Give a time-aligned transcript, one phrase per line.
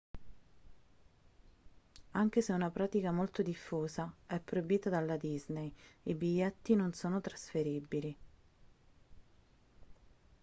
[2.13, 5.71] anche se è una pratica molto diffusa è proibita dalla disney
[6.05, 8.17] i biglietti non sono trasferibili